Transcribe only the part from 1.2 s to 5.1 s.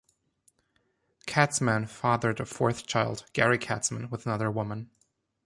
Katzman fathered a fourth child, Gary Katzman, with another woman.